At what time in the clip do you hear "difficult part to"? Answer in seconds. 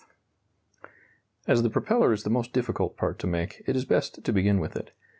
2.53-3.27